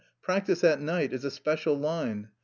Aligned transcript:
Practice 0.23 0.63
at 0.63 0.81
night 0.81 1.13
is 1.13 1.23
a 1.25 1.29
special 1.29 1.75
line. 1.75 2.29